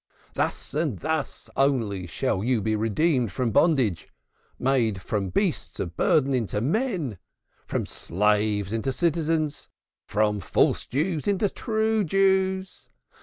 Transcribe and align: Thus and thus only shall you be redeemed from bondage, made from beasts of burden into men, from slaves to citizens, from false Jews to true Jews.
Thus 0.33 0.73
and 0.73 0.97
thus 0.97 1.47
only 1.55 2.07
shall 2.07 2.43
you 2.43 2.59
be 2.59 2.75
redeemed 2.75 3.31
from 3.31 3.51
bondage, 3.51 4.09
made 4.57 4.99
from 4.99 5.29
beasts 5.29 5.79
of 5.79 5.95
burden 5.95 6.33
into 6.33 6.59
men, 6.59 7.19
from 7.67 7.85
slaves 7.85 8.71
to 8.71 8.91
citizens, 8.93 9.69
from 10.07 10.39
false 10.39 10.87
Jews 10.87 11.25
to 11.25 11.49
true 11.51 12.03
Jews. 12.03 12.89